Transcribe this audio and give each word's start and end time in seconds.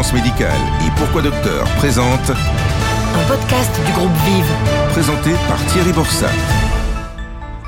Transmédical 0.00 0.54
et 0.86 0.90
Pourquoi 0.96 1.22
Docteur 1.22 1.64
présente 1.78 2.30
Un 2.30 3.26
podcast 3.26 3.80
du 3.84 3.92
groupe 3.94 4.12
Vive. 4.26 4.44
présenté 4.92 5.30
par 5.48 5.58
Thierry 5.66 5.90
Borsat. 5.92 6.30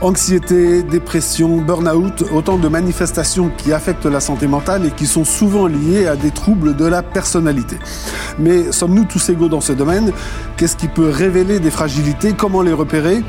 Anxiété, 0.00 0.84
dépression, 0.84 1.56
burn-out, 1.56 2.22
autant 2.32 2.56
de 2.56 2.68
manifestations 2.68 3.50
qui 3.58 3.72
affectent 3.72 4.06
la 4.06 4.20
santé 4.20 4.46
mentale 4.46 4.86
et 4.86 4.90
qui 4.92 5.08
sont 5.08 5.24
souvent 5.24 5.66
liées 5.66 6.06
à 6.06 6.14
des 6.14 6.30
troubles 6.30 6.76
de 6.76 6.86
la 6.86 7.02
personnalité. 7.02 7.76
Mais 8.38 8.70
sommes-nous 8.70 9.06
tous 9.06 9.28
égaux 9.30 9.48
dans 9.48 9.60
ce 9.60 9.72
domaine? 9.72 10.12
Qu'est-ce 10.56 10.76
qui 10.76 10.86
peut 10.86 11.10
révéler 11.10 11.58
des 11.58 11.72
fragilités? 11.72 12.32
Comment 12.32 12.62
les 12.62 12.72
repérer? 12.72 13.24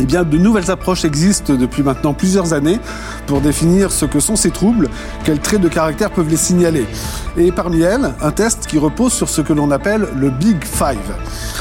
Eh 0.00 0.04
bien, 0.04 0.22
de 0.22 0.38
nouvelles 0.38 0.70
approches 0.70 1.04
existent 1.04 1.54
depuis 1.54 1.82
maintenant 1.82 2.14
plusieurs 2.14 2.52
années 2.52 2.78
pour 3.26 3.40
définir 3.40 3.90
ce 3.90 4.04
que 4.04 4.20
sont 4.20 4.36
ces 4.36 4.50
troubles, 4.50 4.88
quels 5.24 5.40
traits 5.40 5.60
de 5.60 5.68
caractère 5.68 6.10
peuvent 6.10 6.28
les 6.28 6.36
signaler. 6.36 6.86
Et 7.36 7.52
parmi 7.52 7.80
elles, 7.82 8.14
un 8.20 8.30
test 8.30 8.66
qui 8.66 8.78
repose 8.78 9.12
sur 9.12 9.28
ce 9.28 9.40
que 9.40 9.52
l'on 9.52 9.70
appelle 9.70 10.08
le 10.16 10.30
Big 10.30 10.64
Five. 10.64 10.96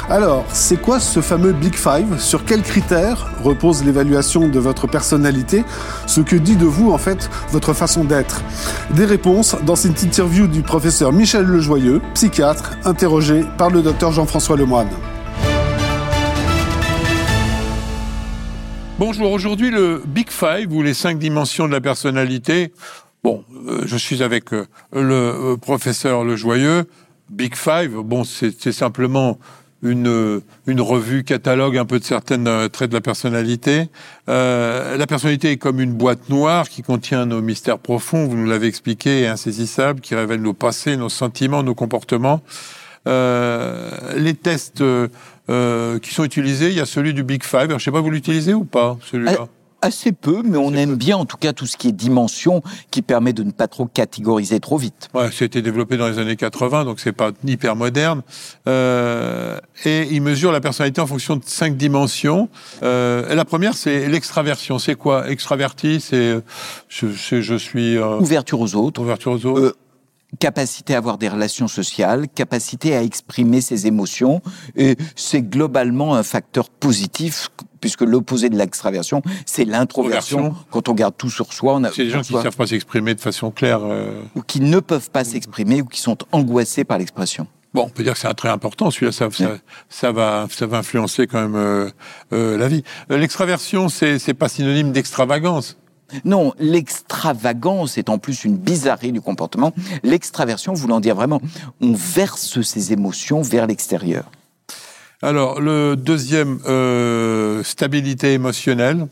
Alors, 0.10 0.46
c'est 0.54 0.78
quoi 0.78 1.00
ce 1.00 1.20
fameux 1.20 1.52
Big 1.52 1.76
Five? 1.76 2.20
Sur 2.20 2.46
quels 2.46 2.62
critères 2.62 3.28
repose 3.44 3.84
l'évaluation 3.84 4.48
de 4.48 4.60
votre 4.60 4.88
personnalité? 4.88 5.66
Ce 6.06 6.22
que 6.22 6.36
dit 6.36 6.56
de 6.56 6.66
vous, 6.66 6.92
en 6.92 6.98
fait, 6.98 7.30
votre 7.52 7.74
façon 7.74 8.04
d'être? 8.04 8.42
Des 8.92 9.06
réponses 9.06 9.56
dans 9.66 9.76
cette 9.76 10.02
interview 10.04 10.48
du 10.48 10.62
professeur 10.62 11.12
Michel 11.12 11.46
Lejoyeux, 11.46 12.02
psychiatre, 12.14 12.72
interrogé 12.86 13.44
par 13.58 13.70
le 13.70 13.82
docteur 13.82 14.12
Jean-François 14.12 14.56
Lemoine. 14.56 14.88
Bonjour, 19.00 19.32
aujourd'hui 19.32 19.70
le 19.70 20.02
Big 20.08 20.32
Five 20.32 20.74
ou 20.74 20.82
les 20.82 20.96
cinq 20.96 21.20
dimensions 21.20 21.68
de 21.68 21.72
la 21.72 21.82
personnalité. 21.82 22.74
Bon, 23.24 23.44
euh, 23.68 23.84
je 23.86 23.96
suis 23.96 24.24
avec 24.24 24.52
euh, 24.54 24.66
le 24.92 25.14
euh, 25.14 25.56
professeur 25.56 26.24
Le 26.24 26.36
Joyeux. 26.36 26.86
Big 27.30 27.56
Five, 27.56 27.92
bon, 27.92 28.24
c'est 28.24 28.72
simplement 28.72 29.38
une, 29.84 30.42
revue 30.68 31.24
catalogue 31.24 31.78
un 31.78 31.86
peu 31.86 32.00
de 32.00 32.04
certaines 32.04 32.48
euh, 32.48 32.70
traits 32.70 32.90
de 32.90 32.96
la 32.96 33.02
personnalité. 33.02 33.88
La 34.26 35.06
personnalité 35.08 35.52
est 35.52 35.58
comme 35.58 35.80
une 35.80 35.94
boîte 35.94 36.30
noire 36.30 36.68
qui 36.68 36.82
contient 36.82 37.28
nos 37.28 37.44
mystères 37.44 37.78
profonds, 37.78 38.26
vous 38.26 38.36
nous 38.36 38.50
l'avez 38.50 38.66
expliqué, 38.66 39.28
insaisissables, 39.28 40.02
qui 40.02 40.16
révèlent 40.16 40.42
nos 40.42 40.54
passés, 40.54 40.98
nos 40.98 41.10
sentiments, 41.10 41.62
nos 41.62 41.76
comportements. 41.76 42.42
Les 43.06 44.34
tests 44.34 44.84
euh, 45.50 46.00
qui 46.00 46.14
sont 46.14 46.24
utilisés, 46.24 46.70
il 46.70 46.76
y 46.76 46.82
a 46.82 46.86
celui 46.86 47.14
du 47.14 47.24
Big 47.24 47.44
Five. 47.44 47.62
Alors, 47.62 47.80
je 47.80 47.86
sais 47.86 47.92
pas, 47.92 48.02
vous 48.02 48.12
l'utilisez 48.12 48.54
ou 48.54 48.64
pas, 48.64 48.98
celui-là? 49.10 49.48
Assez 49.80 50.12
peu, 50.12 50.42
mais 50.44 50.58
on 50.58 50.74
aime 50.74 50.96
bien 50.96 51.18
en 51.18 51.26
tout 51.26 51.38
cas 51.38 51.54
tout 51.54 51.68
ce 51.68 51.78
qui 51.78 51.90
est 51.90 51.92
dimension 51.92 52.64
qui 52.90 53.04
permet 53.04 53.32
de 53.32 53.44
ne 53.44 53.52
pas 53.52 53.68
trop 53.68 53.86
catégoriser 53.86 54.60
trop 54.60 54.76
vite. 54.76 55.08
Ouais, 55.14 55.30
c'était 55.32 55.62
développé 55.62 55.98
dans 55.98 56.08
les 56.08 56.18
années 56.18 56.36
80, 56.36 56.84
donc 56.84 57.00
c'est 57.00 57.12
pas 57.12 57.30
hyper 57.46 57.76
moderne. 57.76 58.24
Euh, 58.68 59.60
et 59.86 60.08
il 60.10 60.24
mesure 60.24 60.52
la 60.52 60.62
personnalité 60.62 61.00
en 61.00 61.06
fonction 61.06 61.36
de 61.36 61.44
cinq 61.46 61.78
dimensions. 61.78 62.50
Euh, 62.82 63.30
et 63.30 63.36
la 63.36 63.46
première, 63.46 63.76
c'est 63.76 64.08
l'extraversion. 64.08 64.80
C'est 64.80 64.96
quoi? 64.96 65.30
Extraverti, 65.30 66.02
c'est 66.02 66.38
je, 66.90 67.08
je, 67.10 67.42
je 67.42 67.56
suis 67.56 67.98
euh, 67.98 68.18
Ouverture 68.18 68.60
aux 68.60 68.74
autres, 68.74 69.00
ouverture 69.00 69.34
aux 69.34 69.46
autres. 69.46 69.78
Capacité 70.40 70.94
à 70.94 70.98
avoir 70.98 71.18
des 71.18 71.30
relations 71.30 71.68
sociales, 71.70 72.28
capacité 72.28 72.96
à 72.96 73.02
exprimer 73.02 73.62
ses 73.62 73.88
émotions, 73.88 74.42
et 74.76 74.98
c'est 75.16 75.42
globalement 75.42 76.16
un 76.16 76.24
facteur 76.24 76.70
positif 76.70 77.50
puisque 77.80 78.02
l'opposé 78.02 78.50
de 78.50 78.58
l'extraversion, 78.58 79.22
c'est 79.46 79.64
l'introversion. 79.64 80.40
Introversion. 80.40 80.66
Quand 80.72 80.90
on 80.90 80.94
garde 80.94 81.16
tout 81.18 81.30
sur 81.30 81.54
soi, 81.54 81.76
on 81.76 81.84
a, 81.86 81.92
c'est 81.92 82.04
des 82.04 82.10
gens 82.10 82.22
qui 82.22 82.36
ne 82.36 82.42
savent 82.42 82.56
pas 82.56 82.68
s'exprimer 82.68 83.16
de 83.16 83.22
façon 83.22 83.52
claire. 83.52 83.80
euh. 83.84 84.22
ou 84.36 84.42
qui 84.42 84.60
ne 84.60 84.80
peuvent 84.80 85.10
pas 85.12 85.24
s'exprimer 85.24 85.82
ou 85.82 85.86
qui 85.86 86.02
sont 86.02 86.18
angoissés 86.32 86.84
par 86.84 86.98
l'expression. 86.98 87.48
Bon, 87.74 87.84
on 87.84 87.90
peut 87.90 88.04
dire 88.04 88.14
que 88.14 88.20
c'est 88.20 88.28
un 88.28 88.34
trait 88.34 88.50
important. 88.50 88.90
Celui-là, 88.92 89.12
ça, 89.12 89.30
ça, 89.32 89.58
ça 89.90 90.12
va, 90.12 90.48
ça 90.50 90.66
va 90.66 90.78
influencer 90.80 91.28
quand 91.28 91.40
même 91.42 91.56
euh, 91.56 91.90
euh, 92.34 92.58
la 92.58 92.68
vie. 92.68 92.84
L'extraversion, 93.10 93.88
c'est 93.90 94.34
pas 94.34 94.50
synonyme 94.50 94.92
d'extravagance. 94.92 95.78
Non, 96.26 96.54
l'extravagance 96.60 97.98
est 97.98 98.10
en 98.10 98.18
plus 98.18 98.46
une 98.46 98.58
bizarrerie 98.58 99.12
du 99.12 99.22
comportement. 99.22 99.74
L'extraversion 100.04 100.74
voulant 100.74 101.00
dire 101.00 101.16
vraiment, 101.16 101.42
on 101.82 101.94
verse 101.94 102.62
ses 102.62 102.94
émotions 102.94 103.42
vers 103.42 103.68
l'extérieur. 103.68 104.26
Alors, 105.22 105.60
le 105.60 105.96
deuxième, 105.96 106.60
euh, 106.68 107.64
stabilité 107.64 108.34
émotionnelle. 108.34 109.08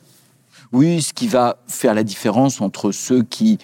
Oui, 0.72 1.02
ce 1.02 1.14
qui 1.14 1.28
va 1.28 1.58
faire 1.68 1.94
la 1.94 2.04
différence 2.04 2.62
entre 2.62 2.92
ceux 2.92 3.24
qui, 3.24 3.60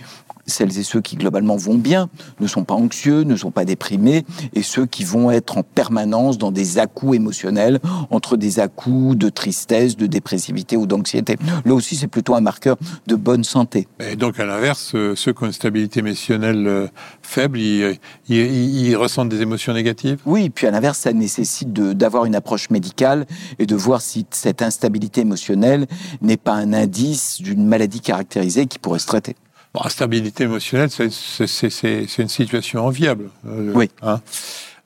celles 0.46 0.78
et 0.78 0.84
ceux 0.84 1.02
qui 1.02 1.16
globalement 1.16 1.56
vont 1.56 1.76
bien, 1.76 2.10
ne 2.40 2.48
sont 2.48 2.64
pas 2.64 2.74
anxieux, 2.76 3.24
ne 3.24 3.36
sont 3.36 3.52
pas 3.52 3.66
déprimés, 3.66 4.26
et 4.54 4.62
ceux 4.64 4.86
qui 4.86 5.04
vont 5.04 5.32
être 5.32 5.58
en 5.58 5.64
permanence 5.64 6.38
dans 6.38 6.52
des 6.52 6.78
à-coups 6.80 7.16
émotionnels, 7.16 7.80
entre 8.10 8.38
des 8.38 8.60
à-coups 8.60 9.18
de 9.18 9.30
tristesse, 9.30 9.98
de 9.98 10.08
dépressivité 10.08 10.78
ou 10.78 10.86
d'anxiété. 10.86 11.38
Là 11.66 11.74
aussi, 11.74 11.96
c'est 11.96 12.08
plutôt 12.08 12.36
un 12.36 12.42
marqueur 12.42 12.78
de 13.08 13.16
bonne 13.16 13.44
santé. 13.44 13.88
Et 14.00 14.16
donc, 14.16 14.40
à 14.40 14.46
l'inverse, 14.46 14.92
euh, 14.96 15.16
ceux 15.16 15.34
qui 15.34 15.44
ont 15.44 15.48
une 15.48 15.54
stabilité 15.54 16.00
émotionnelle 16.00 16.68
euh, 16.68 16.88
faible, 17.22 17.60
ils, 17.60 17.98
ils- 18.30 18.88
ils- 18.88 18.96
ressentent 18.96 19.30
des 19.30 19.42
émotions 19.42 19.74
négatives? 19.74 20.20
Oui, 20.26 20.50
puis 20.50 20.68
à 20.68 20.72
l'inverse, 20.72 21.00
ça 21.00 21.14
nécessite 21.14 21.72
d'avoir 21.74 22.26
une 22.26 22.36
approche 22.36 22.70
médicale 22.70 23.26
et 23.60 23.66
de 23.66 23.76
voir 23.76 24.02
si 24.02 24.26
cette 24.32 24.62
instabilité 24.62 25.22
émotionnelle 25.22 25.88
n'est 26.22 26.38
pas 26.38 26.54
un 26.54 26.74
indice 26.74 27.42
d'une 27.42 27.66
maladie 27.66 28.02
caractérisée 28.02 28.66
qui 28.68 28.78
pourrait 28.80 29.00
se 29.00 29.08
traiter. 29.08 29.36
Bon, 29.74 29.82
la 29.84 29.90
stabilité 29.90 30.44
émotionnelle, 30.44 30.90
c'est- 30.92 31.10
c'est 31.12 31.48
c'est- 31.48 31.70
c'est- 31.70 32.06
c'est 32.08 32.22
une 32.22 32.28
situation 32.30 32.86
enviable. 32.86 33.30
euh, 33.48 33.72
Oui. 33.74 33.90
hein. 34.02 34.20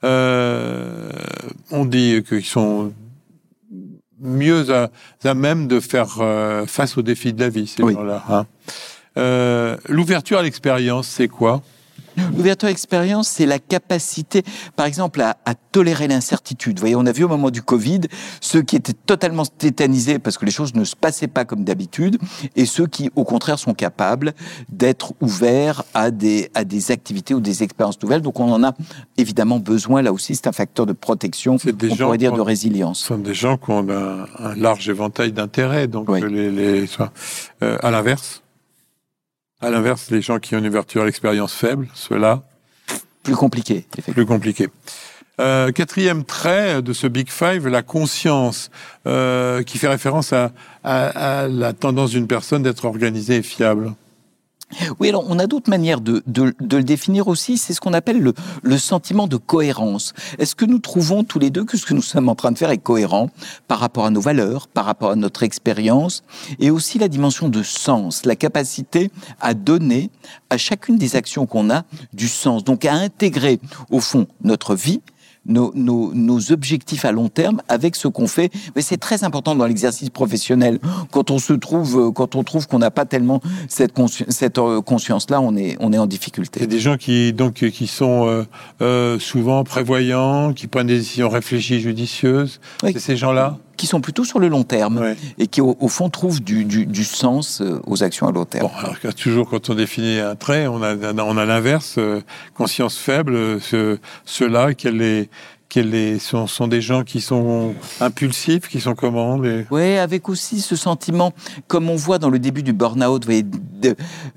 Euh, 0.03 1.09
on 1.72 1.85
dit 1.85 2.23
qu'ils 2.28 2.46
sont 2.46 2.94
mieux 4.19 4.69
à, 4.73 4.90
à 5.23 5.34
même 5.34 5.68
de 5.68 5.79
faire 5.79 6.18
euh, 6.19 6.66
face 6.68 6.97
aux 6.97 7.01
défis 7.01 7.34
de 7.34 7.40
la 7.41 7.50
vie, 7.50 7.66
ces 7.68 7.81
Oui. 7.84 7.94
gens-là. 7.94 8.23
hein. 8.29 8.46
Euh, 9.18 9.78
L'ouverture 9.90 10.38
à 10.40 10.44
l'expérience, 10.44 11.07
c'est 11.07 11.28
quoi? 11.29 11.62
L'ouverture 12.36 12.68
à 12.68 12.70
l'expérience, 12.72 13.28
c'est 13.28 13.46
la 13.46 13.59
capacité, 13.59 14.44
par 14.76 14.86
exemple, 14.86 15.22
à, 15.22 15.38
à 15.46 15.53
tolérer 15.56 16.08
l'incertitude. 16.08 16.78
Vous 16.78 16.81
voyez, 16.81 16.96
on 16.96 17.06
a 17.06 17.12
vu 17.12 17.24
au 17.24 17.28
moment 17.28 17.50
du 17.50 17.62
Covid 17.62 18.02
ceux 18.42 18.62
qui 18.62 18.76
étaient 18.76 18.94
totalement 18.94 19.46
tétanisés 19.46 20.20
parce 20.20 20.38
que 20.38 20.46
les 20.46 20.52
choses 20.52 20.74
ne 20.76 20.84
se 20.84 20.96
passaient 20.96 21.28
pas 21.28 21.46
comme 21.46 21.64
d'habitude, 21.64 22.18
et 22.56 22.66
ceux 22.66 22.88
qui, 22.88 23.09
au 23.16 23.24
contraire, 23.24 23.59
sont 23.59 23.74
capables 23.74 24.34
d'être 24.70 25.14
ouverts 25.22 25.84
à 25.94 26.12
des, 26.12 26.50
à 26.53 26.64
des 26.64 26.92
activités 26.92 27.34
ou 27.34 27.40
des 27.40 27.64
expériences 27.64 28.02
nouvelles. 28.02 28.22
Donc, 28.22 28.40
on 28.40 28.52
en 28.52 28.64
a 28.64 28.74
évidemment 29.18 29.59
besoin. 29.59 30.02
Là 30.02 30.14
aussi, 30.14 30.36
c'est 30.36 30.47
un 30.47 30.52
facteur 30.52 30.86
de 30.86 30.94
protection, 30.94 31.56
des 31.58 31.92
on 31.92 31.96
gens 31.96 32.06
pourrait 32.06 32.18
dire 32.18 32.32
de 32.32 32.40
ont- 32.40 32.44
Ce 32.44 32.47
résilience. 32.47 33.00
sont 33.00 33.18
des 33.18 33.34
gens 33.34 33.58
qui 33.58 33.72
ont 33.72 33.88
un, 33.90 34.26
un 34.40 34.56
large 34.56 34.88
éventail 34.90 35.32
d'intérêts. 35.32 35.88
Donc, 35.88 36.09
Oui. 36.09 36.22
les, 36.30 36.86
euh, 37.64 37.78
à 37.82 37.92
l'inverse, 37.92 38.42
à 39.66 39.70
l'inverse, 39.72 40.09
les 40.12 40.22
gens 40.22 40.40
qui 40.40 40.56
ont 40.56 40.59
une 40.59 40.68
ouverture 40.68 41.02
à 41.02 41.06
l'expérience 41.06 41.53
faible, 41.53 41.88
ceux-là, 41.94 42.44
Plus 43.24 43.36
compliqué, 43.36 43.86
plus 44.14 44.26
compliqué. 44.26 44.68
Euh, 45.42 45.72
quatrième 45.72 46.24
trait 46.24 46.81
de 46.84 46.94
ce 46.94 47.08
Big 47.08 47.30
Five, 47.30 47.68
la 47.68 47.81
conscience, 47.81 48.70
euh, 49.08 49.64
qui 49.64 49.78
fait 49.80 49.88
référence 49.88 50.31
à, 50.31 50.52
à- 50.84 51.42
à 51.44 51.48
la 51.48 51.74
tendance 51.74 52.12
d'une 52.12 52.28
personne 52.28 52.62
d'être 52.64 52.86
organisée 52.86 53.38
et 53.38 53.42
fiable. 53.44 53.94
Oui, 55.00 55.09
alors 55.09 55.24
on 55.30 55.38
a 55.40 55.46
d'autres 55.48 55.70
manières 55.70 56.02
de, 56.02 56.24
de- 56.28 56.53
de 56.59 56.78
le 56.78 56.84
définir 56.84 57.28
aussi. 57.28 57.58
C'est 57.58 57.74
ce 57.74 57.80
qu'on 57.80 57.94
appelle 57.94 58.20
le, 58.20 58.34
le 58.64 58.78
sentiment 58.78 59.28
de 59.28 59.38
cohérence. 59.38 60.14
Est-ce 60.40 60.56
que 60.56 60.66
nous 60.66 60.80
trouvons 60.80 61.24
tous 61.24 61.38
les 61.40 61.50
deux 61.52 61.64
que 61.66 61.78
ce 61.78 61.86
que 61.86 61.94
nous 61.94 62.02
sommes 62.02 62.30
en 62.30 62.36
train 62.36 62.52
de 62.52 62.58
faire 62.58 62.72
est 62.72 62.80
cohérent 62.80 63.30
par 63.68 63.80
rapport 63.80 64.06
à 64.06 64.09
nos 64.09 64.22
valeurs, 64.22 64.68
par 64.68 64.86
rapport 64.86 65.12
à 65.12 65.16
notre 65.16 65.44
expérience, 65.44 66.24
et 66.59 66.72
aussi 66.72 66.98
la 66.98 67.08
dimension 67.08 67.48
de 67.48 67.62
sens, 67.64 68.26
la 68.26 68.36
capacité 68.36 69.12
à 69.40 69.53
donner 69.53 70.09
à 70.50 70.58
chacune 70.58 70.97
des 70.97 71.16
actions 71.16 71.46
qu'on 71.46 71.70
a 71.70 71.84
du 72.14 72.28
sens, 72.28 72.64
donc 72.64 72.86
à 72.86 72.94
intégrer 72.94 73.59
au 73.91 74.00
fond 74.00 74.28
notre 74.44 74.76
vie, 74.76 75.02
nos, 75.46 75.72
nos, 75.76 76.14
nos 76.14 76.52
objectifs 76.52 77.06
à 77.06 77.12
long 77.12 77.30
terme 77.30 77.62
avec 77.68 77.96
ce 77.96 78.08
qu'on 78.08 78.28
fait. 78.28 78.52
Mais 78.76 78.82
c'est 78.82 78.97
très 78.97 79.24
important 79.24 79.56
dans 79.56 79.66
l'exercice 79.66 80.09
professionnel. 80.09 80.80
Quand 81.12 81.32
on 81.32 81.40
se 81.40 81.53
trouve, 81.53 82.00
euh, 82.00 82.12
quand 82.12 82.36
on 82.36 82.44
trouve 82.44 82.68
qu'on 82.68 82.80
n'a 82.80 82.92
pas 82.92 83.06
tellement 83.06 83.42
cette, 83.68 83.96
consci- 83.96 84.30
cette 84.30 84.58
euh, 84.58 84.82
conscience-là, 84.82 85.42
on 85.42 85.56
est, 85.56 85.78
on 85.80 85.94
est 85.94 85.97
en 85.97 86.03
C'est 86.03 86.08
difficulté. 86.09 86.68
des 86.68 86.80
gens 86.80 86.97
qui 86.97 87.34
donc 87.34 87.53
qui 87.70 87.88
sont 87.88 88.28
euh, 88.28 88.44
euh, 88.82 89.20
souvent 89.20 89.64
prévoyants, 89.64 90.53
qui 90.53 90.68
prennent 90.68 90.88
des 90.88 90.97
décisions 90.97 91.30
réfléchies, 91.30 91.80
judicieuses. 91.80 92.59
Oui. 92.84 92.91
C'est 92.94 93.00
ces 93.00 93.18
gens-là? 93.18 93.58
Qui 93.78 93.88
sont 93.88 94.00
plutôt 94.02 94.24
sur 94.24 94.40
le 94.40 94.48
long 94.48 94.64
terme 94.64 94.98
Ouais. 95.00 95.18
et 95.38 95.48
qui, 95.48 95.60
au, 95.62 95.76
au 95.80 95.88
fond, 95.88 96.10
trouvent 96.10 96.42
du, 96.42 96.64
du, 96.66 96.86
du 96.86 97.04
sens 97.04 97.62
euh, 97.62 97.80
aux 97.86 98.04
actions 98.04 98.28
à 98.28 98.32
long 98.32 98.46
terme. 98.46 98.68
Bon, 98.68 98.78
alors 98.80 99.14
toujours 99.16 99.50
quand 99.50 99.70
on 99.70 99.76
définit 99.76 100.20
un 100.20 100.36
trait, 100.36 100.68
on 100.68 100.82
a, 100.82 100.96
on 101.14 101.38
a 101.38 101.46
l'inverse, 101.46 101.96
euh, 101.98 102.22
conscience 102.54 102.98
faible, 102.98 103.36
euh, 103.36 103.60
ce- 103.60 103.98
ceux-là, 104.24 104.74
quelle 104.74 105.02
est, 105.02 105.30
sont, 106.20 106.48
sont 106.48 106.68
des 106.70 106.80
gens 106.80 107.04
qui 107.04 107.20
sont 107.20 107.74
impulsifs, 108.00 108.70
qui 108.70 108.80
sont 108.80 108.96
comment 108.96 109.38
les... 109.38 109.66
Ouais, 109.72 109.98
avec 109.98 110.30
aussi 110.30 110.62
ce 110.62 110.78
sentiment, 110.78 111.34
comme 111.68 111.90
on 111.90 111.98
voit 111.98 112.18
dans 112.18 112.30
le 112.30 112.40
début 112.40 112.64
du 112.64 112.72
burn-out, 112.72 113.28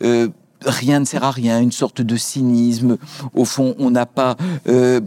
euh, 0.03 0.29
rien 0.65 0.99
ne 0.99 1.05
sert 1.05 1.23
à 1.23 1.31
rien, 1.31 1.61
une 1.61 1.71
sorte 1.71 2.01
de 2.03 2.17
cynisme. 2.17 2.97
Au 3.35 3.45
fond, 3.45 3.77
on 3.79 3.91
n'a 3.93 4.07
pas... 4.07 4.37
euh, 4.69 5.01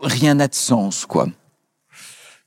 rien 0.00 0.34
n'a 0.34 0.48
de 0.48 0.54
sens, 0.54 1.04
quoi. 1.06 1.26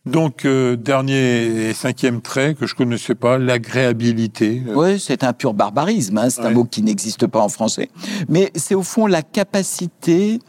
Donc, 0.05 0.45
euh, 0.45 0.75
dernier 0.75 1.69
et 1.69 1.73
cinquième 1.73 2.21
trait 2.21 2.55
que 2.55 2.65
je 2.65 2.73
connaissais 2.73 3.15
pas, 3.15 3.37
l'agréabilité. 3.37 4.63
Oui, 4.67 4.99
c'est 4.99 5.23
un 5.23 5.33
pur 5.33 5.53
barbarisme, 5.53 6.17
hein, 6.17 6.29
c'est 6.29 6.41
un 6.41 6.51
mot 6.51 6.63
qui 6.63 6.81
n'existe 6.81 7.27
pas 7.27 7.39
en 7.39 7.49
français. 7.49 7.89
Mais 8.29 8.51
c'est 8.55 8.75
au 8.75 8.83
fond 8.83 9.07
la 9.07 9.21
capacité 9.21 10.39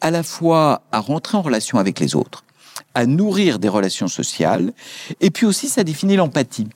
à 0.00 0.10
la 0.10 0.22
fois 0.22 0.82
à 0.92 1.00
rentrer 1.00 1.36
en 1.36 1.42
relation 1.42 1.78
avec 1.78 1.98
les 1.98 2.14
autres, 2.14 2.44
à 2.94 3.04
nourrir 3.04 3.58
des 3.58 3.68
relations 3.68 4.08
sociales, 4.08 4.72
et 5.20 5.30
puis 5.30 5.44
aussi 5.44 5.68
ça 5.68 5.82
définit 5.84 6.16
l'empathie. 6.16 6.68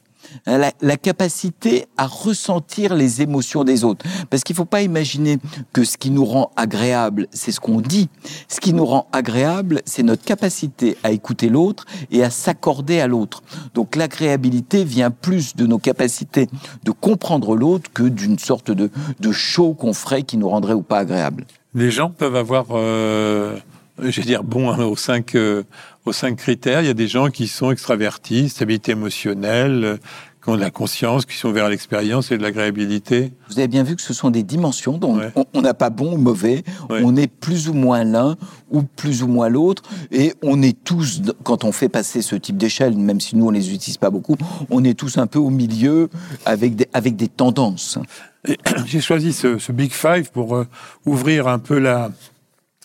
Hein, 0.47 0.71
La, 0.81 0.97
capacité 0.97 1.87
à 1.97 2.06
ressentir 2.06 2.94
les 2.94 3.23
émotions 3.23 3.65
des 3.65 3.85
autres. 3.85 4.06
Parce 4.31 4.43
qu'il 4.43 4.55
ne 4.55 4.59
faut 4.59 4.65
pas 4.65 4.82
imaginer 4.82 5.38
que 5.73 5.85
ce 5.85 5.97
qui 5.97 6.11
nous 6.11 6.25
rend 6.25 6.50
agréable, 6.56 7.26
c'est 7.32 7.53
ce 7.53 7.61
qu'on 7.61 7.81
dit. 7.81 8.09
Ce 8.49 8.61
qui 8.61 8.73
nous 8.73 8.85
rend 8.85 9.06
agréable, 9.12 9.82
c'est 9.85 10.03
notre 10.03 10.25
capacité 10.25 10.97
à 11.03 11.11
écouter 11.11 11.49
l'autre 11.49 11.85
et 12.11 12.23
à 12.23 12.31
s'accorder 12.31 13.00
à 13.00 13.06
l'autre. 13.06 13.43
Donc 13.75 13.97
l'agréabilité 13.97 14.85
vient 14.85 15.11
plus 15.11 15.56
de 15.56 15.67
nos 15.67 15.79
capacités 15.79 16.49
de 16.85 16.91
comprendre 16.91 17.56
l'autre 17.56 17.91
que 17.93 18.03
d'une 18.03 18.38
sorte 18.38 18.71
de, 18.71 18.91
show 19.32 19.75
qu'on 19.75 19.93
ferait 19.93 20.23
qui 20.23 20.37
nous 20.37 20.49
rendrait 20.49 20.75
ou 20.75 20.82
pas 20.82 20.99
agréable. 20.99 21.44
Les 21.75 21.91
gens 21.91 22.11
peuvent 22.11 22.37
avoir, 22.37 22.67
euh, 22.71 23.56
je 23.99 24.21
vais 24.21 24.26
dire, 24.26 24.44
bon 24.44 24.71
hein, 24.71 24.93
cinq 24.97 25.35
euh, 25.35 25.65
aux 26.06 26.12
cinq 26.12 26.36
critères. 26.36 26.80
Il 26.82 26.86
y 26.86 26.90
a 26.90 26.94
des 26.94 27.08
gens 27.08 27.28
qui 27.30 27.48
sont 27.48 27.70
extravertis, 27.70 28.48
stabilité 28.48 28.92
émotionnelle, 28.92 29.84
euh, 29.84 29.96
qui 30.42 30.50
ont 30.50 30.56
de 30.56 30.60
la 30.60 30.70
conscience, 30.70 31.24
qui 31.24 31.38
sont 31.38 31.52
vers 31.52 31.70
l'expérience 31.70 32.30
et 32.30 32.36
de 32.36 32.42
l'agréabilité. 32.42 33.32
Vous 33.48 33.58
avez 33.58 33.68
bien 33.68 33.82
vu 33.82 33.96
que 33.96 34.02
ce 34.02 34.12
sont 34.12 34.28
des 34.30 34.42
dimensions, 34.42 35.00
Ouais. 35.02 35.32
on- 35.54 35.62
n'a 35.62 35.72
pas 35.72 35.88
bon 35.88 36.12
ou 36.14 36.18
mauvais, 36.18 36.62
Ouais. 36.90 37.00
on 37.02 37.16
est 37.16 37.28
plus 37.28 37.70
ou 37.70 37.72
moins 37.72 38.04
l'un 38.04 38.36
ou 38.70 38.82
plus 38.82 39.22
ou 39.22 39.26
moins 39.26 39.48
l'autre, 39.48 39.82
et 40.12 40.34
on 40.42 40.60
est 40.60 40.76
tous, 40.84 41.22
quand 41.44 41.64
on 41.64 41.72
fait 41.72 41.88
passer 41.88 42.20
ce 42.20 42.36
type 42.36 42.58
d'échelle, 42.58 42.94
même 42.94 43.20
si 43.20 43.36
nous 43.36 43.46
on 43.46 43.50
les 43.50 43.72
utilise 43.72 43.96
pas 43.96 44.10
beaucoup, 44.10 44.36
on 44.68 44.84
est 44.84 44.92
tous 44.98 45.16
un 45.16 45.26
peu 45.26 45.38
au 45.38 45.48
milieu 45.48 46.10
avec 46.44 46.76
des, 46.76 46.88
avec 46.92 47.16
des 47.16 47.28
tendances. 47.28 47.98
J'ai 48.84 49.00
choisi 49.00 49.32
ce, 49.32 49.56
ce 49.56 49.72
Big 49.72 49.92
Five 49.92 50.30
pour 50.30 50.54
euh, 50.56 50.66
ouvrir 51.06 51.48
un 51.48 51.58
peu 51.58 51.78
la, 51.78 52.10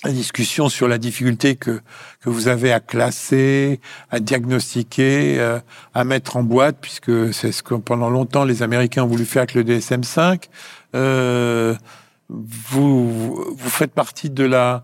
la 0.04 0.12
discussion 0.12 0.69
sur 0.69 0.88
la 0.88 0.98
difficulté 0.98 1.56
que, 1.56 1.81
que 2.22 2.30
vous 2.30 2.48
avez 2.48 2.72
à 2.72 2.80
classer, 2.80 3.81
à 4.10 4.19
diagnostiquer, 4.19 5.40
euh, 5.40 5.60
à 5.94 6.04
mettre 6.04 6.38
en 6.38 6.44
boîte, 6.44 6.78
puisque 6.80 7.34
c'est 7.34 7.51
ce 7.51 7.63
que 7.63 7.75
pendant 7.75 8.10
longtemps 8.10 8.46
les 8.46 8.63
Américains 8.63 9.04
ont 9.04 9.07
voulu 9.07 9.25
faire 9.25 9.42
avec 9.42 9.56
le 9.56 9.63
DSM-5. 9.63 10.46
Euh, 10.96 11.75
vous, 12.30 13.36
vous 13.54 13.69
faites 13.69 13.92
partie 13.92 14.30
de 14.30 14.46
la 14.46 14.84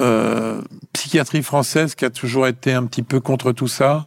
euh, 0.00 0.60
psychiatrie 0.92 1.42
française 1.42 1.94
qui 1.94 2.04
a 2.04 2.10
toujours 2.10 2.46
été 2.46 2.74
un 2.74 2.84
petit 2.84 3.02
peu 3.02 3.20
contre 3.20 3.52
tout 3.52 3.68
ça 3.68 4.06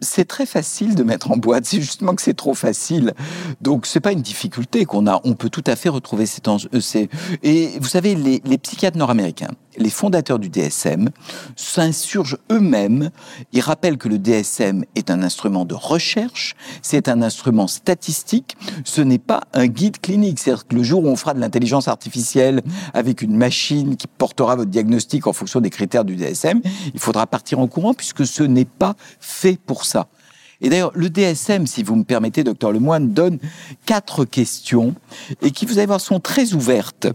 C'est 0.00 0.26
très 0.26 0.46
facile 0.46 0.94
de 0.94 1.02
mettre 1.02 1.30
en 1.32 1.36
boîte, 1.36 1.64
c'est 1.64 1.80
justement 1.80 2.14
que 2.14 2.22
c'est 2.22 2.34
trop 2.34 2.54
facile. 2.54 3.14
Donc 3.60 3.86
c'est 3.86 4.00
pas 4.00 4.12
une 4.12 4.22
difficulté 4.22 4.84
qu'on 4.84 5.06
a, 5.08 5.20
on 5.24 5.34
peut 5.34 5.50
tout 5.50 5.64
à 5.66 5.74
fait 5.74 5.88
retrouver 5.88 6.26
ces 6.26 6.40
temps. 6.40 6.58
euh, 6.72 7.06
Et 7.42 7.70
vous 7.80 7.88
savez, 7.88 8.14
les, 8.14 8.40
les 8.44 8.58
psychiatres 8.58 8.96
nord-américains, 8.96 9.50
les 9.78 9.90
fondateurs 9.90 10.38
du 10.38 10.50
DSM, 10.50 11.10
s'insurgent 11.56 12.38
eux-mêmes. 12.50 13.10
Ils 13.52 13.60
rappellent 13.60 13.98
que 13.98 14.08
le 14.08 14.18
DSM 14.18 14.84
est 14.94 15.10
un 15.10 15.22
instrument 15.22 15.64
de 15.64 15.74
recherche, 15.74 16.54
c'est 16.82 17.08
un 17.08 17.22
instrument 17.22 17.66
statistique, 17.66 18.56
ce 18.84 19.00
n'est 19.00 19.18
pas 19.18 19.42
un 19.52 19.66
guide 19.66 20.00
clinique. 20.00 20.38
C'est-à-dire 20.38 20.66
que 20.68 20.76
le 20.76 20.82
jour 20.82 21.04
où 21.04 21.08
on 21.08 21.16
fera 21.16 21.34
de 21.34 21.40
l'intelligence 21.40 21.88
artificielle 21.88 22.62
avec 22.94 23.22
une 23.22 23.36
machine 23.36 23.96
qui 23.96 24.06
portera 24.06 24.54
votre 24.56 24.70
diagnostic 24.70 25.26
en 25.26 25.32
fonction 25.32 25.60
des 25.60 25.70
critères 25.70 26.04
du 26.04 26.14
DSM, 26.16 26.60
il 26.94 27.00
faudra 27.00 27.26
partir 27.26 27.58
en 27.58 27.66
courant 27.66 27.94
puisque 27.94 28.26
ce 28.26 28.42
n'est 28.42 28.64
pas 28.64 28.94
fait 29.18 29.58
pour 29.58 29.71
ça. 29.84 30.08
Et 30.62 30.68
d'ailleurs, 30.68 30.92
le 30.94 31.10
DSM, 31.10 31.66
si 31.66 31.82
vous 31.82 31.96
me 31.96 32.04
permettez, 32.04 32.44
docteur 32.44 32.70
Lemoine, 32.70 33.12
donne 33.12 33.38
quatre 33.84 34.24
questions 34.24 34.94
et 35.42 35.50
qui, 35.50 35.66
vous 35.66 35.78
allez 35.78 35.86
voir, 35.86 36.00
sont 36.00 36.20
très 36.20 36.54
ouvertes, 36.54 37.08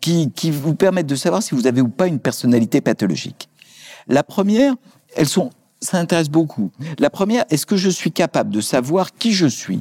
qui, 0.00 0.30
qui 0.30 0.50
vous 0.50 0.74
permettent 0.74 1.06
de 1.06 1.14
savoir 1.14 1.42
si 1.42 1.54
vous 1.54 1.66
avez 1.66 1.82
ou 1.82 1.88
pas 1.88 2.06
une 2.06 2.18
personnalité 2.18 2.80
pathologique. 2.80 3.50
La 4.08 4.22
première, 4.22 4.74
elles 5.16 5.28
sont, 5.28 5.50
ça 5.80 5.98
intéresse 5.98 6.30
beaucoup. 6.30 6.70
La 6.98 7.10
première, 7.10 7.44
est-ce 7.50 7.66
que 7.66 7.76
je 7.76 7.90
suis 7.90 8.10
capable 8.10 8.50
de 8.50 8.62
savoir 8.62 9.14
qui 9.14 9.32
je 9.32 9.46
suis, 9.46 9.80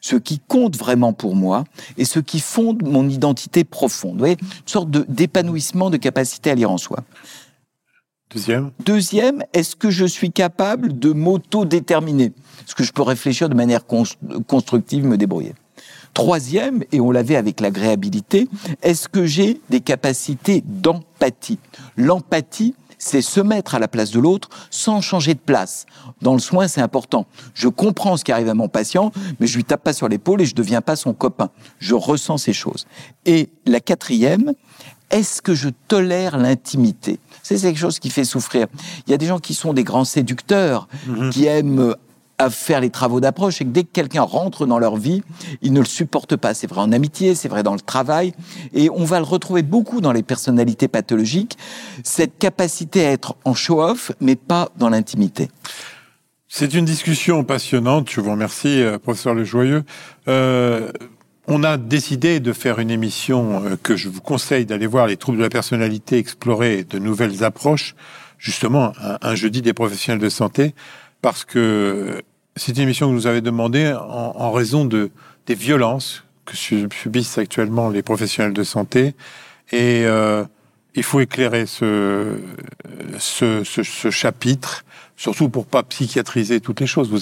ce 0.00 0.14
qui 0.14 0.38
compte 0.38 0.76
vraiment 0.76 1.12
pour 1.12 1.34
moi 1.34 1.64
et 1.98 2.04
ce 2.04 2.20
qui 2.20 2.38
fonde 2.38 2.84
mon 2.86 3.08
identité 3.08 3.64
profonde? 3.64 4.12
Vous 4.12 4.18
voyez, 4.18 4.38
une 4.40 4.48
sorte 4.66 4.90
d'épanouissement 4.90 5.90
de 5.90 5.96
capacité 5.96 6.52
à 6.52 6.54
lire 6.54 6.70
en 6.70 6.78
soi. 6.78 6.98
Deuxième 8.32 8.70
Deuxième, 8.84 9.42
est-ce 9.52 9.74
que 9.74 9.90
je 9.90 10.04
suis 10.04 10.30
capable 10.30 10.98
de 10.98 11.12
m'auto-déterminer? 11.12 12.26
Est-ce 12.66 12.74
que 12.76 12.84
je 12.84 12.92
peux 12.92 13.02
réfléchir 13.02 13.48
de 13.48 13.54
manière 13.54 13.86
cons- 13.86 14.04
constructive, 14.46 15.04
me 15.04 15.16
débrouiller? 15.16 15.54
Troisième, 16.14 16.84
et 16.92 17.00
on 17.00 17.10
l'avait 17.10 17.36
avec 17.36 17.60
l'agréabilité, 17.60 18.48
est-ce 18.82 19.08
que 19.08 19.26
j'ai 19.26 19.60
des 19.68 19.80
capacités 19.80 20.62
d'empathie? 20.64 21.58
L'empathie, 21.96 22.74
c'est 22.98 23.22
se 23.22 23.40
mettre 23.40 23.74
à 23.74 23.78
la 23.78 23.88
place 23.88 24.10
de 24.10 24.20
l'autre 24.20 24.48
sans 24.70 25.00
changer 25.00 25.34
de 25.34 25.40
place. 25.40 25.86
Dans 26.20 26.34
le 26.34 26.38
soin, 26.38 26.68
c'est 26.68 26.82
important. 26.82 27.26
Je 27.54 27.66
comprends 27.68 28.16
ce 28.16 28.24
qui 28.24 28.30
arrive 28.30 28.48
à 28.48 28.54
mon 28.54 28.68
patient, 28.68 29.10
mais 29.40 29.46
je 29.46 29.56
lui 29.56 29.64
tape 29.64 29.82
pas 29.82 29.92
sur 29.92 30.08
l'épaule 30.08 30.42
et 30.42 30.46
je 30.46 30.54
deviens 30.54 30.82
pas 30.82 30.96
son 30.96 31.14
copain. 31.14 31.50
Je 31.78 31.94
ressens 31.94 32.38
ces 32.38 32.52
choses. 32.52 32.86
Et 33.24 33.50
la 33.64 33.80
quatrième, 33.80 34.52
est-ce 35.10 35.42
que 35.42 35.54
je 35.54 35.68
tolère 35.88 36.38
l'intimité? 36.38 37.18
C'est 37.42 37.60
quelque 37.60 37.78
chose 37.78 37.98
qui 37.98 38.10
fait 38.10 38.24
souffrir. 38.24 38.66
Il 39.06 39.10
y 39.10 39.14
a 39.14 39.16
des 39.16 39.26
gens 39.26 39.38
qui 39.38 39.54
sont 39.54 39.72
des 39.72 39.84
grands 39.84 40.04
séducteurs, 40.04 40.88
qui 41.32 41.46
aiment 41.46 41.80
euh, 41.80 41.94
à 42.38 42.48
faire 42.48 42.80
les 42.80 42.90
travaux 42.90 43.20
d'approche 43.20 43.60
et 43.60 43.64
que 43.64 43.70
dès 43.70 43.84
que 43.84 43.90
quelqu'un 43.92 44.22
rentre 44.22 44.66
dans 44.66 44.78
leur 44.78 44.96
vie, 44.96 45.22
ils 45.60 45.72
ne 45.72 45.80
le 45.80 45.86
supportent 45.86 46.36
pas. 46.36 46.54
C'est 46.54 46.66
vrai 46.66 46.80
en 46.80 46.90
amitié, 46.90 47.34
c'est 47.34 47.48
vrai 47.48 47.62
dans 47.62 47.74
le 47.74 47.80
travail, 47.80 48.32
et 48.72 48.88
on 48.90 49.04
va 49.04 49.18
le 49.18 49.26
retrouver 49.26 49.62
beaucoup 49.62 50.00
dans 50.00 50.12
les 50.12 50.22
personnalités 50.22 50.88
pathologiques, 50.88 51.58
cette 52.02 52.38
capacité 52.38 53.04
à 53.04 53.10
être 53.10 53.36
en 53.44 53.52
show-off, 53.52 54.12
mais 54.20 54.36
pas 54.36 54.70
dans 54.76 54.88
l'intimité. 54.88 55.50
C'est 56.48 56.74
une 56.74 56.84
discussion 56.84 57.44
passionnante. 57.44 58.10
Je 58.10 58.20
vous 58.20 58.32
remercie, 58.32 58.82
euh, 58.82 58.98
professeur 58.98 59.34
Le 59.34 59.44
Joyeux. 59.44 59.84
Euh, 60.26 60.90
on 61.50 61.62
a 61.64 61.76
décidé 61.76 62.40
de 62.40 62.52
faire 62.52 62.78
une 62.78 62.90
émission 62.90 63.62
euh, 63.64 63.76
que 63.82 63.96
je 63.96 64.08
vous 64.08 64.20
conseille 64.20 64.64
d'aller 64.66 64.86
voir, 64.86 65.06
les 65.06 65.16
troubles 65.16 65.38
de 65.38 65.42
la 65.42 65.50
personnalité, 65.50 66.16
explorer 66.18 66.84
de 66.84 66.98
nouvelles 66.98 67.44
approches, 67.44 67.94
justement 68.38 68.92
un, 69.02 69.18
un 69.20 69.34
jeudi 69.34 69.60
des 69.60 69.74
professionnels 69.74 70.22
de 70.22 70.28
santé, 70.28 70.74
parce 71.22 71.44
que 71.44 72.22
c'est 72.56 72.76
une 72.76 72.82
émission 72.84 73.08
que 73.10 73.14
vous 73.14 73.26
avez 73.26 73.40
demandé 73.42 73.92
en, 73.92 74.32
en 74.36 74.52
raison 74.52 74.84
de 74.84 75.10
des 75.46 75.54
violences 75.54 76.24
que 76.46 76.56
su- 76.56 76.88
subissent 77.02 77.36
actuellement 77.38 77.90
les 77.90 78.02
professionnels 78.02 78.54
de 78.54 78.62
santé, 78.64 79.14
et 79.72 80.04
euh, 80.06 80.44
il 80.94 81.02
faut 81.02 81.20
éclairer 81.20 81.66
ce, 81.66 82.38
ce, 83.18 83.62
ce, 83.64 83.82
ce 83.82 84.10
chapitre, 84.10 84.84
surtout 85.16 85.48
pour 85.48 85.66
pas 85.66 85.82
psychiatriser 85.82 86.60
toutes 86.60 86.80
les 86.80 86.86
choses. 86.86 87.10
Vous 87.10 87.20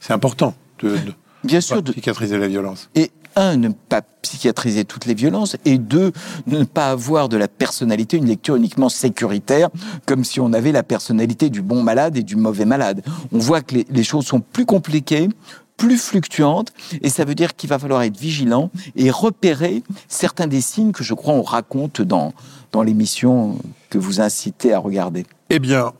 c'est 0.00 0.12
important 0.12 0.54
de, 0.80 0.90
de 0.90 1.12
Bien 1.44 1.60
sûr, 1.60 1.82
de, 1.82 1.92
psychiatriser 1.92 2.38
la 2.38 2.48
violence. 2.48 2.88
et 2.94 3.10
un, 3.36 3.56
ne 3.56 3.68
pas 3.68 4.02
psychiatriser 4.22 4.84
toutes 4.84 5.06
les 5.06 5.14
violences, 5.14 5.56
et 5.64 5.78
deux, 5.78 6.12
ne 6.46 6.64
pas 6.64 6.90
avoir 6.90 7.28
de 7.28 7.36
la 7.36 7.48
personnalité 7.48 8.16
une 8.16 8.26
lecture 8.26 8.56
uniquement 8.56 8.88
sécuritaire, 8.88 9.68
comme 10.06 10.24
si 10.24 10.40
on 10.40 10.52
avait 10.52 10.72
la 10.72 10.82
personnalité 10.82 11.50
du 11.50 11.62
bon 11.62 11.82
malade 11.82 12.16
et 12.16 12.22
du 12.22 12.36
mauvais 12.36 12.64
malade. 12.64 13.02
On 13.32 13.38
voit 13.38 13.60
que 13.60 13.76
les, 13.88 14.04
choses 14.04 14.26
sont 14.26 14.40
plus 14.40 14.66
compliquées, 14.66 15.28
plus 15.76 15.98
fluctuantes, 15.98 16.72
et 17.02 17.10
ça 17.10 17.24
veut 17.24 17.34
dire 17.34 17.56
qu'il 17.56 17.68
va 17.68 17.78
falloir 17.78 18.02
être 18.02 18.16
vigilant 18.16 18.70
et 18.96 19.10
repérer 19.10 19.82
certains 20.08 20.46
des 20.46 20.60
signes 20.60 20.92
que 20.92 21.02
je 21.02 21.14
crois 21.14 21.34
on 21.34 21.42
raconte 21.42 22.00
dans, 22.00 22.32
dans 22.72 22.82
l'émission 22.82 23.58
que 23.90 23.98
vous 23.98 24.20
incitez 24.20 24.72
à 24.72 24.78
regarder. 24.78 25.26
Eh 25.50 25.58
bien, 25.58 25.92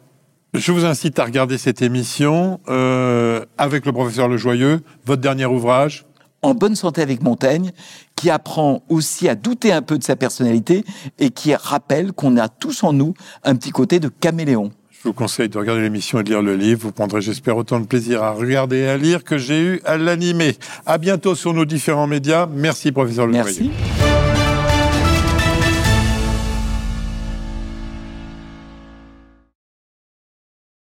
je 0.54 0.70
vous 0.70 0.84
incite 0.84 1.18
à 1.18 1.24
regarder 1.24 1.58
cette 1.58 1.82
émission 1.82 2.60
euh, 2.68 3.44
avec 3.58 3.84
le 3.86 3.92
professeur 3.92 4.28
Le 4.28 4.36
Joyeux, 4.36 4.82
votre 5.04 5.20
dernier 5.20 5.46
ouvrage. 5.46 6.06
En 6.44 6.54
bonne 6.54 6.76
santé 6.76 7.02
avec 7.02 7.22
Montaigne, 7.22 7.72
qui 8.16 8.30
apprend 8.30 8.82
aussi 8.88 9.28
à 9.28 9.34
douter 9.34 9.72
un 9.72 9.82
peu 9.82 9.98
de 9.98 10.04
sa 10.04 10.16
personnalité 10.16 10.84
et 11.18 11.30
qui 11.30 11.54
rappelle 11.54 12.12
qu'on 12.12 12.36
a 12.36 12.48
tous 12.48 12.84
en 12.84 12.92
nous 12.92 13.14
un 13.42 13.56
petit 13.56 13.70
côté 13.70 13.98
de 14.00 14.08
caméléon. 14.08 14.70
Je 14.90 15.08
vous 15.08 15.14
conseille 15.14 15.50
de 15.50 15.58
regarder 15.58 15.82
l'émission 15.82 16.20
et 16.20 16.22
de 16.22 16.30
lire 16.30 16.40
le 16.40 16.56
livre. 16.56 16.80
Vous 16.84 16.92
prendrez, 16.92 17.20
j'espère, 17.20 17.58
autant 17.58 17.78
de 17.78 17.84
plaisir 17.84 18.22
à 18.22 18.30
regarder 18.30 18.78
et 18.78 18.88
à 18.88 18.96
lire 18.96 19.22
que 19.22 19.36
j'ai 19.36 19.60
eu 19.60 19.80
à 19.84 19.98
l'animer. 19.98 20.56
À 20.86 20.96
bientôt 20.96 21.34
sur 21.34 21.52
nos 21.52 21.66
différents 21.66 22.06
médias. 22.06 22.46
Merci, 22.50 22.90
professeur 22.90 23.26
Le. 23.26 23.32
Merci. 23.32 23.70